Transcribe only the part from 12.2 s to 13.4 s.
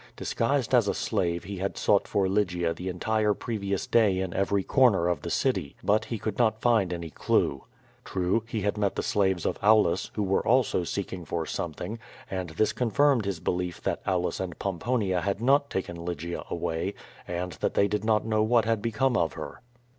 and this confirmed his